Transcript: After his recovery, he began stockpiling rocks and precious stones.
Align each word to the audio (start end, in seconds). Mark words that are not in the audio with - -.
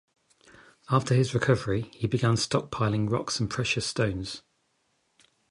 After 0.89 1.13
his 1.13 1.35
recovery, 1.35 1.91
he 1.93 2.07
began 2.07 2.33
stockpiling 2.33 3.11
rocks 3.11 3.39
and 3.39 3.47
precious 3.47 3.85
stones. 3.85 4.41